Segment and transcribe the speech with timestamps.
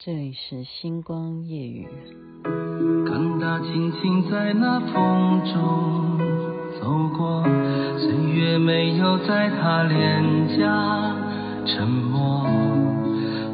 [0.00, 1.88] 这里是星光夜雨。
[3.04, 6.16] 看他轻轻在那风中
[6.80, 7.42] 走过，
[7.98, 11.16] 岁月没有在他脸颊
[11.66, 12.46] 沉默。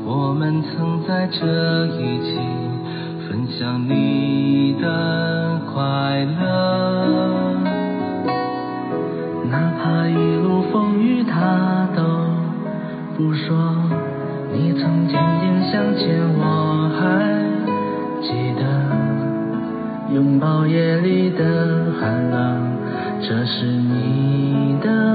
[0.04, 2.38] 我们曾在这一起
[3.26, 7.54] 分享你的快乐，
[9.50, 12.02] 哪怕一路风雨他都
[13.16, 13.74] 不说。
[14.52, 15.18] 你曾经
[15.74, 16.06] 定向前，
[16.38, 17.02] 我还
[18.22, 18.62] 记得
[20.14, 22.78] 拥抱夜里的寒冷，
[23.20, 25.13] 这是你的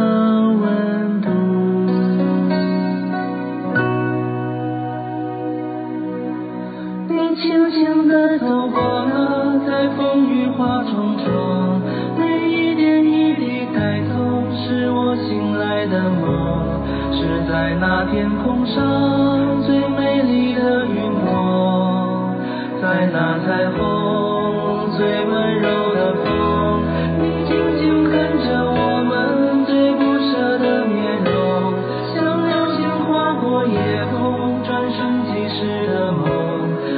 [23.32, 26.82] 那彩虹最温柔的风，
[27.20, 31.72] 你静静看着我们最不舍的面容，
[32.12, 36.26] 像流星划过夜空，转瞬即逝的梦，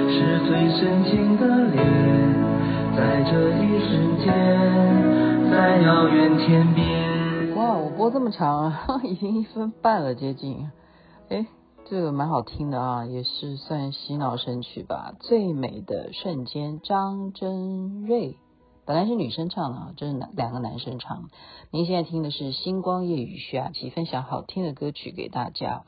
[0.09, 1.83] 是最深情的脸，
[2.95, 4.31] 在这一瞬间，
[5.52, 7.53] 在遥远天边。
[7.58, 10.72] 哇，我播这么长啊， 已经一分半了，接近，
[11.27, 11.45] 哎。
[11.92, 15.14] 这个蛮好听的啊，也是算洗脑神曲吧。
[15.20, 18.38] 最美的瞬间，张真睿，
[18.86, 21.28] 本来是女生唱的啊，这是男两个男生唱。
[21.70, 25.83] 您现在听的是星光夜雨，徐雅琪分享好听的歌曲给大家。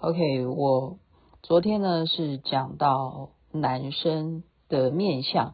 [0.00, 0.96] OK，我
[1.42, 5.52] 昨天呢是讲到男生的面相，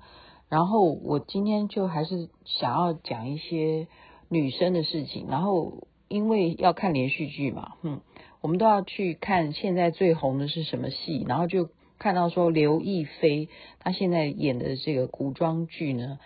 [0.49, 3.89] 然后我今天就还是想要讲一些
[4.29, 8.01] 女生的事情，然后因为要看连续剧嘛，嗯。
[8.41, 16.19] 我们都要去看现在最红的是什么戏，然后就看到说刘亦菲她现在演的这个古装剧呢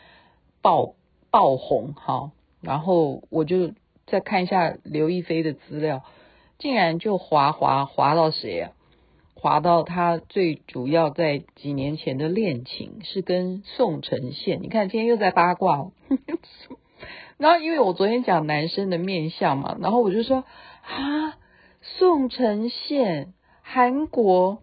[0.62, 0.94] 爆
[1.30, 3.72] 爆红，哈，然后我就
[4.06, 6.04] 再看一下刘亦菲的资料，
[6.58, 8.70] 竟然就滑滑滑到谁啊？
[9.34, 15.90] 滑到她最主要在几年前的恋情是跟宋承宪，你看今天又在八卦，
[17.38, 20.44] 然后因为我昨天讲男生的面相嘛，然后我就说
[20.84, 21.38] 啊。
[21.86, 24.62] 宋承宪，韩国，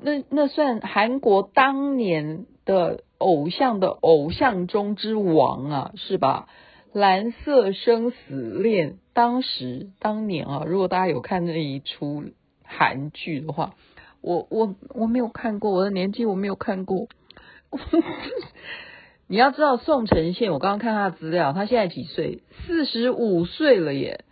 [0.00, 6.48] 那那算韩国当年的偶像的偶像中之王啊，是吧？
[6.94, 12.24] 蓝色生死恋，当时当年啊，如果大家有看那一出
[12.64, 13.74] 韩剧的话，
[14.22, 17.06] 我我我没有看过，我的年纪我没有看过。
[19.28, 22.42] 你要知道宋承宪，我刚刚看他的资料，他现在几岁？
[22.66, 24.24] 四十五岁了耶。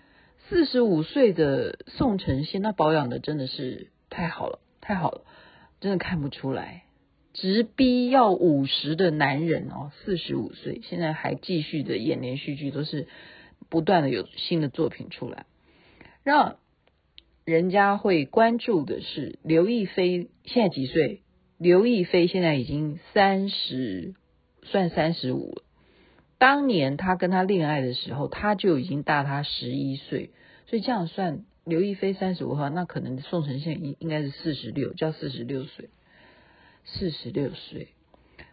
[0.48, 5.24] 四十五岁的宋承宪，那保养的真的是太好了，太好了，
[5.80, 6.84] 真的看不出来。
[7.34, 13.08] 直逼要五十的男人哦，四十五岁，现在还继续的演连续剧，都是
[13.68, 15.44] 不断的有新的作品出来。
[16.24, 16.56] 让
[17.44, 21.22] 人家会关注的是刘亦菲现在几岁？
[21.58, 24.14] 刘亦菲现在已经三十，
[24.62, 25.62] 算三十五了。
[26.38, 30.30] 当年他跟他恋爱的时候，他就已经大他十一岁，
[30.66, 35.90] 所以这样算，刘亦菲三十五号，那可能宋承宪应应该是四十六，叫四十六岁，
[36.84, 37.88] 四十六岁，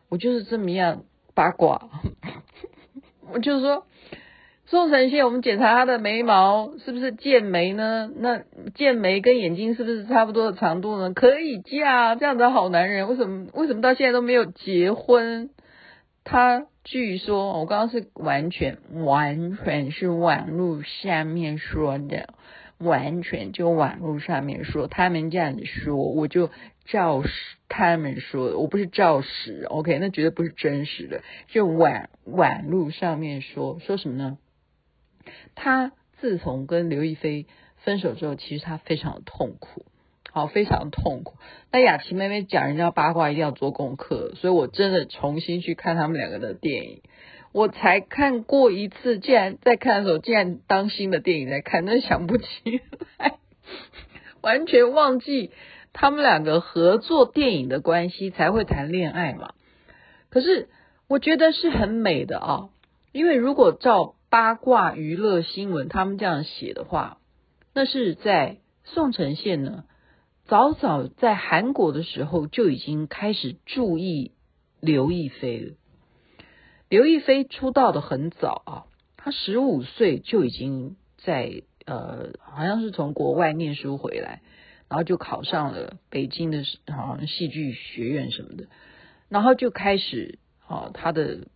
[0.10, 1.04] 我就是这么样
[1.36, 1.90] 八卦，
[3.32, 3.86] 我就是说，
[4.66, 8.10] 宋承宪，我们检查他的眉毛是不是剑眉呢？
[8.18, 8.42] 那
[8.74, 11.14] 剑眉跟眼睛是不是差不多的长度呢？
[11.14, 15.52] 可以嫁这样的好男人，为什么为什么到现在都没有结婚？
[16.24, 16.66] 他。
[16.86, 22.36] 据说我刚刚是完全完全是网络上面说的，
[22.78, 26.52] 完全就网络上面说，他们这样子说，我就
[26.86, 27.30] 照实
[27.68, 34.38] 他们说的，我不是照实，OK，那绝对不是真实的，就网网络上面说说什么呢？
[35.56, 37.48] 他自从跟刘亦菲
[37.78, 39.88] 分手之后，其实他非常的痛苦。
[40.36, 41.38] 好，非常痛苦。
[41.72, 47.02] 那雅琪妹妹讲人家八卦一定要做功课，所以我真的重新去看他们两个的电影。
[47.54, 52.46] 我才看过一次，竟然在看的时候，竟然当新的电影在看，那想不起
[53.18, 53.38] 来，
[54.42, 55.52] 完全忘记
[55.94, 59.54] 他们两个合作电影的关系才会谈恋爱嘛。
[60.30, 60.68] 可是
[61.08, 62.70] 我觉得是很美的啊，
[63.14, 67.20] 因为如果照八卦娱乐新闻他们这样写的话，
[67.74, 69.86] 那是在宋承宪呢。
[70.48, 74.32] 早早在韩国的时候就已经开始注意
[74.80, 75.74] 刘亦菲了。
[76.88, 78.86] 刘亦菲出道的很早啊，
[79.18, 84.42] 她十五岁就已经在呃，好像是从国外念书回来，
[84.88, 86.64] 然后就考上了北京的
[86.96, 88.66] 好像戏剧学院什么的，
[89.30, 90.38] 然后就开始
[90.68, 91.48] 啊，他的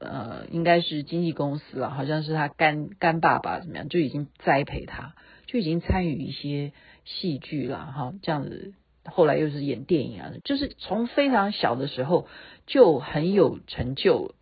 [0.00, 5.14] 呃应该是经纪公司啊，好像是他干干爸爸怎么样，就已经栽培他，
[5.50, 6.72] 就已经参与一些
[7.04, 8.74] 戏剧了哈，这样子，
[9.04, 12.28] 后来又是演电影啊，就是从非常小的时候
[12.66, 14.34] 就很有成就了，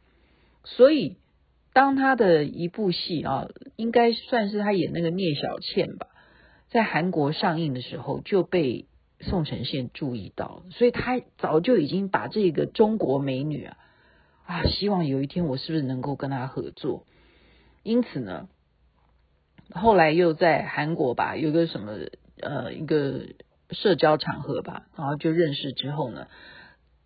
[0.65, 1.17] 所以。
[1.75, 3.47] 当他的一部戏啊，
[3.77, 6.09] 应该算是他演那个聂小倩吧，
[6.71, 8.87] 在韩国上映的时候就被
[9.21, 13.77] 宋承宪注意到，所以他早就已经把这个中国美女啊
[14.45, 17.05] 啊，希望有一天我是不是能够跟他合作？
[17.85, 18.49] 因此呢，
[19.71, 21.93] 后来又在韩国吧，有个什么
[22.41, 23.27] 呃一个
[23.71, 26.27] 社交场合吧，然后就认识之后呢。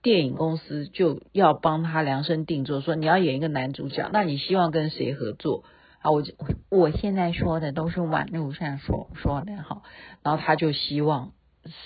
[0.05, 5.63] 电影公司就要帮他量身定做，说你要演一个男主角，那你希望跟谁合作？
[6.01, 6.25] 啊，我
[6.71, 9.83] 我现在说的都是网络上说说的哈，
[10.25, 11.31] 然后他就希望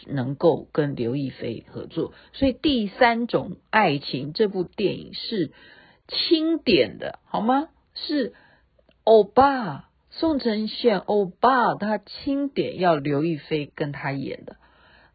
[0.06, 5.52] 能够跟刘亦菲合作，所以《第三种爱情》这部电影是
[6.08, 7.68] 清点的，好吗？
[7.92, 8.32] 是
[9.04, 14.56] 欧巴宋承宪欧巴他钦点要刘亦菲跟他演的，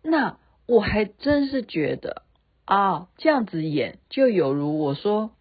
[0.04, 0.38] 那
[0.68, 2.24] 我还真是觉得。
[2.64, 5.32] 啊，这样子演就有如我说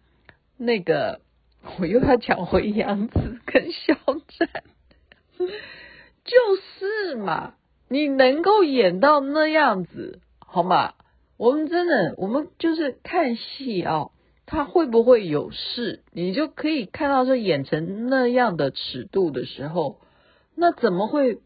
[0.57, 1.21] 那个，
[1.79, 3.93] 我又要抢回杨紫跟肖
[4.27, 4.63] 战，
[6.25, 6.35] 就
[7.07, 7.53] 是嘛，
[7.87, 10.93] 你能够演到那样子，好吗？
[11.37, 14.09] 我们真的，我们就是看戏啊，
[14.51, 20.01] 他会不会有事，你就可以看到说演成那样的尺度的时候，
[20.55, 21.39] 那怎么会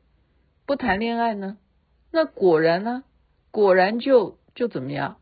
[0.65, 1.59] 不谈恋爱呢？
[2.11, 3.03] 那果然呢，
[3.51, 5.17] 果然就就怎么样？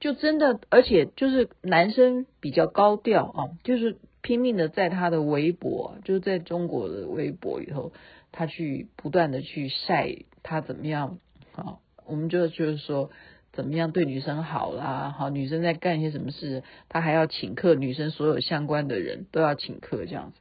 [0.00, 7.92] 就真的，而且就是男生比较高调啊，就是拼命的在他的微博，就是在中国的微博里头，
[8.32, 11.16] 他去不断的去晒他怎么样
[11.54, 13.10] 啊，我们就就是说
[13.54, 20.40] 怎么样对女生好啦，好女生在干一些什么事，他还要请客，女生所有相关的人都要请客这样子，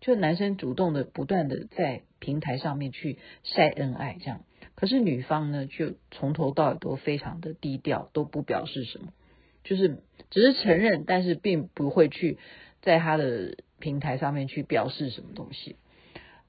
[0.00, 4.40] 就男生主动的不断的在平台上面去晒恩爱这样。
[4.74, 9.12] 可是女方呢，就从头到尾都非常的低调，都不表示什么，
[9.64, 9.98] 就是
[10.30, 12.38] 只是承认，但是并不会去
[12.80, 15.76] 在他的平台上面去表示什么东西。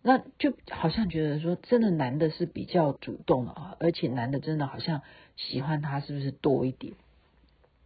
[0.03, 5.01] 那就好像觉得说，真的男的是比较主动的啊，而且男的真的好像
[5.35, 6.93] 喜欢他是不是多一点？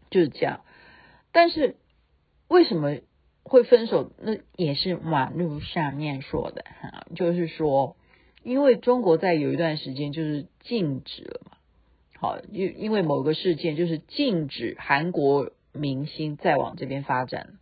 [0.09, 0.61] 就是这样。
[1.31, 1.77] 但是
[2.49, 2.97] 为什么
[3.43, 4.11] 会分手？
[4.21, 7.95] 那也是网络上面说的哈，就是说。
[8.43, 11.57] 因为中国在有一段时间就是禁止了嘛，
[12.17, 17.53] 好，因因为某个事件就是禁止韩国明星再往这边发展了，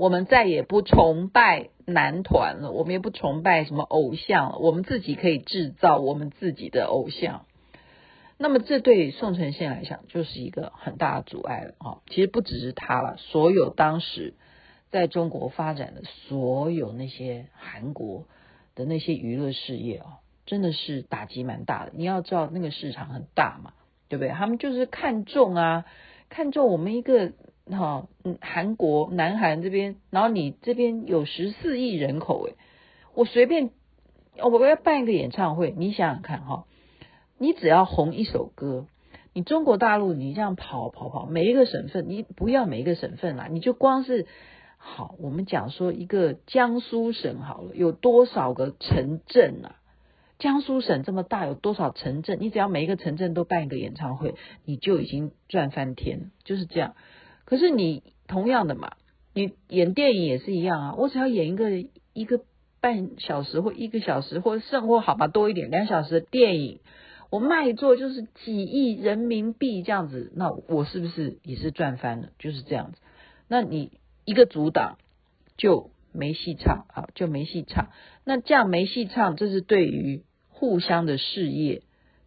[0.00, 7.44] 我们再也不崇拜男团了，我们也不崇拜什么偶像了，我们自己可以制造我们自己的偶像。
[8.38, 11.98] 那么这对宋承宪来讲就是一个很大的阻碍了啊！
[12.08, 14.32] 其实不只是他了，所有当时
[14.90, 18.24] 在中国发展的所有那些韩国
[18.74, 20.20] 的那些娱乐事业啊。
[20.46, 23.74] 真的是打击蛮大的，你要知道那个市场很大嘛，
[24.08, 24.30] 对不对？
[24.30, 25.84] 他们就是看中啊，
[26.30, 27.32] 看中我们一个
[27.70, 32.54] 哈，嗯，韩国南韩这边，然后你这边有十四亿人口诶，
[33.14, 33.70] 我随便，
[34.36, 36.66] 我要办一个演唱会，你想想看哈，
[37.38, 38.86] 你只要红一首歌，
[39.32, 44.26] 你中国大陆你这样跑跑跑，每一个省份，你不要每一个省份啦，你就光是
[44.76, 49.76] 好，我们讲说一个江苏省好了，有多少个城镇啊？
[50.38, 52.38] 江苏省这么大，有多少城镇？
[52.40, 54.34] 你只要每一个城镇都办一个演唱会，
[54.64, 56.94] 你就已经赚翻天，就是这样。
[57.50, 58.92] 可是你同样的嘛，
[59.34, 60.94] 你演电影也是一样啊。
[60.96, 62.40] 我只要演一个一个
[62.80, 66.78] 半小时或一个小时，或甚或好吧多一点两小时的电影，
[67.28, 72.28] 我卖座就是几亿人民币这样子，那我是不是也是赚翻了？
[72.38, 72.98] 就是这样子。
[73.48, 73.90] 那你
[74.24, 74.96] 一个阻挡
[75.56, 77.88] 就没戏唱啊，就没戏唱。
[78.24, 80.22] 那这样没戏唱，这是对于。
[80.52, 81.80] 互相的事业，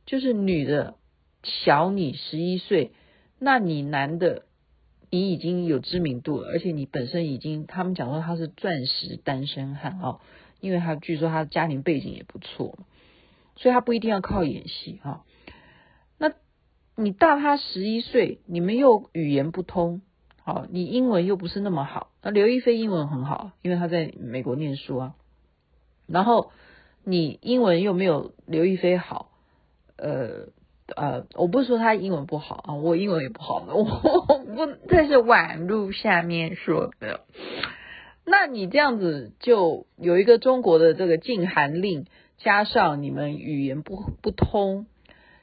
[0.08, 0.96] 就是女的
[1.44, 2.92] 小你十一岁，
[3.38, 4.46] 那你男的
[5.14, 10.20] 你已经有知名度了，而且你本身已经，他们讲说他是钻石单身汉哦，
[10.60, 12.80] 因为他据说他的家庭背景也不错，
[13.56, 15.24] 所以他不一定要靠演戏哈。
[16.18, 16.34] 那
[16.96, 20.02] 你大他十一岁，你们又语言不通，
[20.42, 22.10] 好，你英文又不是那么好。
[22.24, 25.16] 那刘亦菲英文很好，因为她在美国念书啊，
[26.08, 26.52] 然后。
[27.06, 29.30] 你英文又没有刘亦菲好，
[29.98, 30.48] 呃
[30.96, 37.22] 呃，我不是说他英文不好啊，我英文也不好，我不，这是网路下面说的。
[38.26, 42.06] 那你这样子就有一个中国的这个禁韩令，
[42.38, 44.86] 加上你们语言不不通，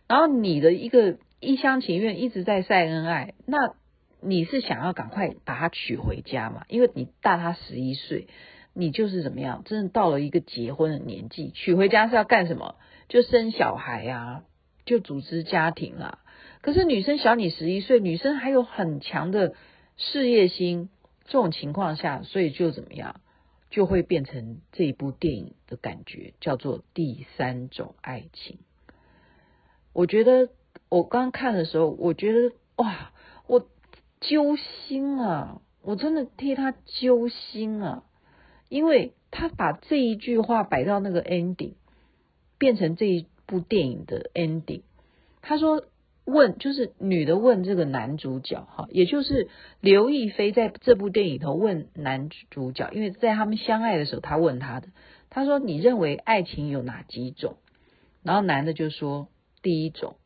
[0.08, 3.74] 然后你的一个一厢情愿一直在晒恩爱，那
[4.20, 6.64] 你是想要赶快把他娶回家嘛？
[6.68, 8.28] 因为你大他十一岁，
[8.74, 9.62] 你就是怎么样？
[9.64, 12.76] 真的到了一个结婚的年纪，娶回家是要干什么？
[13.08, 14.42] 就生小孩啊，
[14.84, 16.18] 就组织家庭啦。
[16.62, 19.54] 可是女生小你十一岁，女生还有很强的
[19.96, 20.90] 事业心，
[21.24, 23.20] 这种情况下，所以就怎么样，
[23.70, 28.58] 就会变成这一部电影的感觉，叫做第三种爱情。
[29.92, 30.50] 我觉得
[30.88, 33.12] 我刚看的时候，我觉得哇，
[33.46, 33.66] 我
[34.20, 38.04] 揪心啊，我真的替他揪心啊，
[38.68, 41.74] 因为他把这一句话摆到那个 ending，
[42.58, 44.82] 变成这一部电影的 ending，
[45.42, 45.84] 他说。
[46.26, 49.48] 问就是女的问这个男主角哈，也就是
[49.80, 54.88] 刘亦菲在这部电影头问男主角，因为在他们相爱的时候，他问他的，
[55.28, 57.56] 他说你认为爱情有哪几种？
[58.22, 59.28] 然后男的就说
[59.60, 60.18] 第一种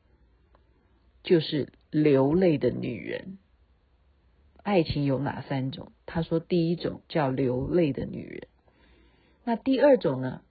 [1.23, 3.39] 就是流泪的女人。
[4.63, 5.93] 爱情有哪三种？
[6.05, 8.49] 他说第一种叫流泪的女人。
[9.45, 10.43] 那第二种呢？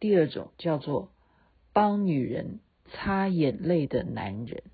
[0.00, 1.08] 第二种叫做
[1.72, 2.60] 帮女人。
[2.92, 4.64] 擦眼泪的男人，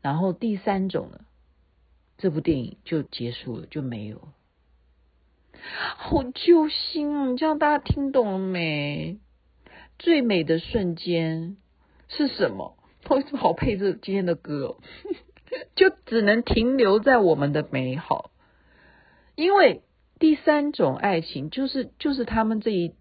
[0.00, 1.24] 然后第三种呢，
[2.18, 4.28] 这部电影就结束了，就没有。
[5.96, 7.34] 好揪心啊！
[7.36, 9.18] 这样大家听懂了没？
[9.98, 11.56] 最美的瞬间
[12.06, 12.76] 是什么？
[13.10, 14.76] 为什么好配这今天的歌哦，
[15.74, 18.30] 就只能停留在我们的美好，
[19.34, 19.82] 因为
[20.20, 22.94] 第三种爱情就是就是他们这一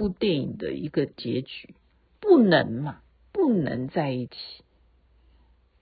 [0.00, 1.74] 部电影的一个结局。
[2.20, 3.02] 不能嘛，
[3.32, 4.36] 不能在一起，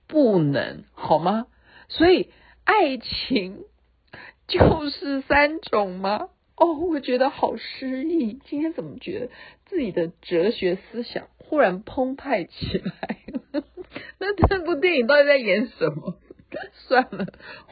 [0.08, 1.46] 不能好吗？
[1.88, 2.30] 所以
[2.64, 3.64] 爱情
[4.48, 6.30] 就是三种吗？
[6.56, 8.40] 哦，我觉得好诗意。
[8.44, 9.30] 今天怎么觉得
[9.66, 13.18] 自己的哲学思想忽然澎湃起来
[13.52, 13.64] 了？
[14.18, 16.18] 那这部电影到底在演什么？
[16.88, 17.26] 算了，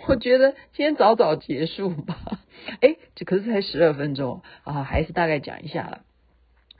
[0.06, 2.40] 我觉得今天早早结束吧。
[2.80, 6.02] 哎，这可是才十二分钟啊，还是大概讲一下了。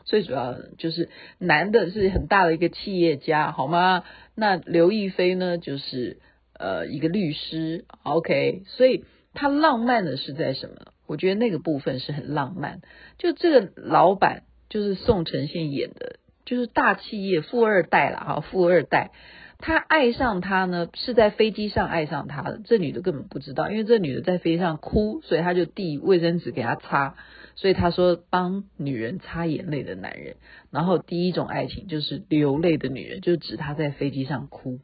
[0.07, 4.05] 最主要就是男的是很大的一个企业家，好吗？
[4.35, 6.19] 那刘亦菲呢，就是
[6.59, 8.63] 呃一个律师，OK。
[8.67, 10.77] 所以他浪漫的是在什么？
[11.07, 12.81] 我觉得那个部分是很浪漫。
[13.19, 19.11] 就这个老板，就是宋承宪演的，就是大企业富二代了，哈，富二代。
[19.59, 22.61] 他爱上他呢，是在飞机上爱上他的。
[22.65, 27.17] 这女的根本不知道，因为这女的在飞机上哭，所以他就递卫生纸给她擦。
[27.57, 30.37] 所以他说，帮女人擦眼泪的男人，
[30.71, 34.79] 然后第一种爱情就是流泪的女人，就指他在飞机上哭。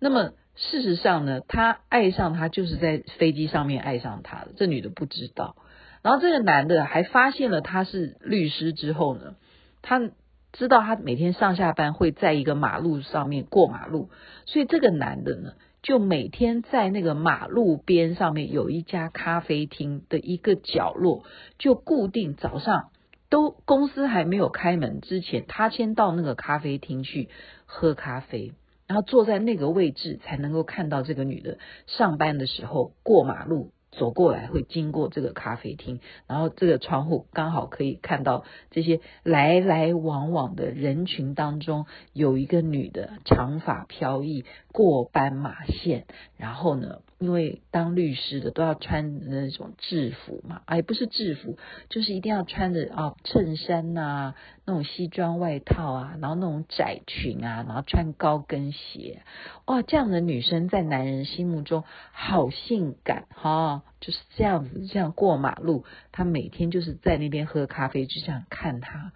[0.00, 5.56] 那么事实上呢，他爱上他就是在飞机上面爱上他的，这女的不知道。
[6.02, 9.36] 然后这个男的还发现了他是律师之后呢，
[9.80, 10.10] 他
[10.52, 14.10] 知道他每天上下班会在一个马路上面过马路，
[14.44, 15.52] 所以这个男的呢。
[15.82, 21.24] 就每天在那个马路边上面有一家咖啡厅的一个角落，
[21.58, 22.90] 就固定早上
[23.28, 27.28] 都公司还没有开门之前，他先到那个咖啡厅去
[27.66, 28.52] 喝咖啡，
[28.86, 33.72] 然后坐在那个位置才能够看到这个女的上班的时候过马路。
[33.92, 46.06] 走过来会经过这个咖啡厅，然后这个窗户刚好可以看到这些来来往往的人群当中，有一个女的长发飘逸过斑马线，
[46.38, 51.56] 然后呢，因为当律师的都要穿那种制服嘛，哎，不是制服，
[51.88, 54.34] 就是一定要穿着啊衬衫呐、
[54.66, 59.22] 那种西装外套啊，然后那种窄裙啊，然后穿高跟鞋，
[59.66, 63.84] 哇，这样的女生在男人心目中好性感哈。
[64.00, 65.84] 就是这样子，这样过马路。
[66.10, 69.12] 他每天就是在那边喝咖啡，就这样看他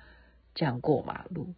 [0.55, 1.55] 这样过马路。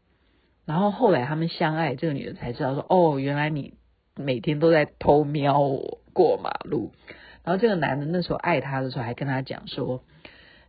[0.64, 3.74] 然后后来他们相爱，这个女的才知道说：“哦，原来你
[4.16, 6.90] 每天都在偷瞄我过马路。”
[7.46, 10.02] 然后这个男的那时候爱他的时候，还跟他讲说：“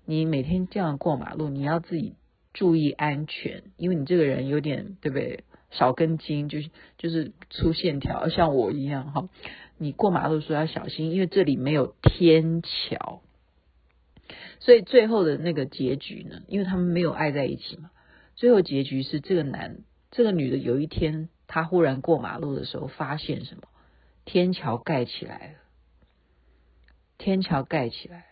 [0.06, 2.14] 你每天这样过马路，你要自己
[2.54, 5.44] 注意安全，因为你这个人有点对不对？
[5.72, 9.28] 少根筋，就是就是粗线条，像我一样哈。”
[9.82, 13.22] 你过马路的时候要小心，因为这里没有天桥，
[14.60, 17.90] 所以最后的那个结局呢，因为他们没有爱在一起嘛，
[18.36, 19.78] 最后结局是这个男
[20.12, 23.64] 这个女的有一天，她忽然过马路的时候发现什么？
[24.32, 25.54] 天桥盖起来了，
[27.18, 28.26] 天桥盖起来了，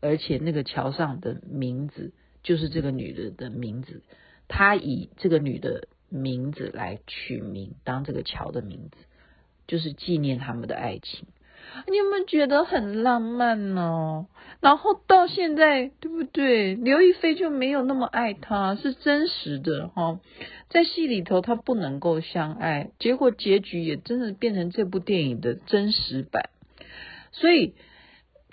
[0.00, 4.02] 而且那个桥上的名字就是这个女的的名字，
[4.48, 8.96] 他以这个女的名字来取名，当这个桥的名字。
[9.66, 11.26] 就是纪念他们的爱情，
[11.86, 14.26] 你有没有觉得很浪漫呢？
[14.60, 16.74] 然后到现在，对不对？
[16.74, 20.18] 刘亦菲就没有那么爱他，是真实的哈。
[20.68, 26.50] 在戏里头，他不能够相爱，结果结局也真的变成这部电影的真实版。
[27.30, 27.74] 所以，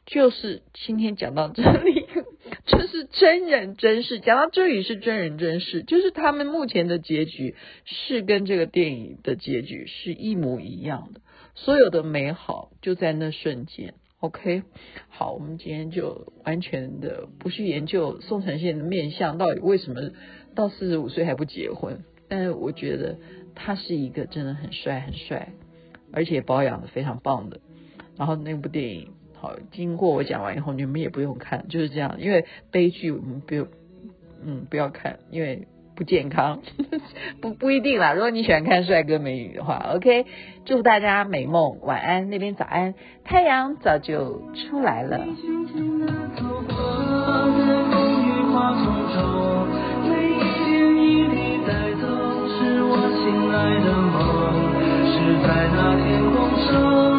[0.06, 2.06] 就是今天讲到这里，
[2.68, 4.20] 这是真人真事。
[4.20, 7.56] 讲到这里是真人真事，就是他们目前的结局
[7.86, 11.22] 是跟这个电影的结局是一模一样的。
[11.56, 13.94] 所有的美好就在那瞬间。
[14.20, 14.64] OK，
[15.10, 20.12] 好，我们今天就完全的不去研究宋承宪的面相到底为什么
[20.54, 22.04] 到四十五岁还不结婚。
[22.28, 23.18] 但是我觉得
[23.56, 25.54] 他是一个真的很帅很帅，
[26.12, 27.60] 而且保养的非常棒的。
[28.18, 33.68] 然后那部电影，好，经过我讲完以后，你们也不用看，就是这样，因为悲剧我们不用，
[34.44, 35.68] 嗯，不要看，因为。
[35.96, 36.60] 不健康，
[37.42, 38.14] 不不一定啦。
[38.14, 40.26] 如果你喜欢看帅哥美女的话 OK，
[40.66, 45.20] 祝大家美梦，晚安，那边早安，太阳早就出来了。
[45.20, 46.06] 这一瞬间，
[51.66, 51.74] 在
[55.76, 57.15] 遥